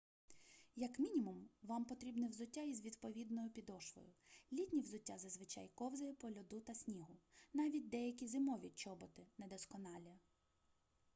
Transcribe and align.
як 0.81 0.99
мінімум 0.99 1.49
вам 1.63 1.85
потрібне 1.85 2.27
взуття 2.27 2.61
із 2.61 2.81
відповідною 2.81 3.49
підошвою 3.49 4.07
літнє 4.51 4.81
взуття 4.81 5.17
зазвичай 5.17 5.69
ковзає 5.75 6.13
по 6.13 6.27
льоду 6.29 6.61
та 6.61 6.75
снігу 6.75 7.17
навіть 7.53 7.89
деякі 7.89 8.27
зимові 8.27 8.69
чоботи 8.75 9.27
недосконалі 9.37 10.13